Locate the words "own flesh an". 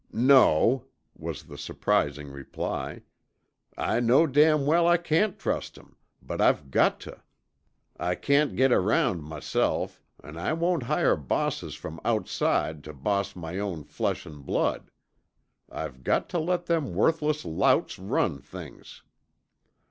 13.59-14.41